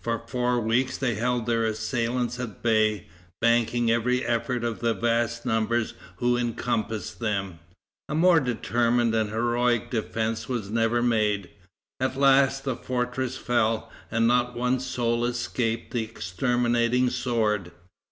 [0.00, 3.08] For four weeks they held their assailants at bay,
[3.40, 7.58] banking every effort of the vast numbers who encompassed them.
[8.08, 11.50] A more determined and heroic defense was never made.
[11.98, 17.72] At last the fortress fell, and not one soul escaped the exterminating sword.